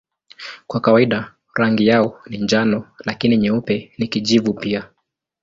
Kwa 0.67 0.79
kawaida 0.81 1.33
rangi 1.55 1.87
yao 1.87 2.21
ni 2.27 2.37
njano 2.37 2.87
lakini 3.05 3.37
nyeupe 3.37 3.91
na 3.97 4.07
kijivu 4.07 4.53
pia. 4.53 4.89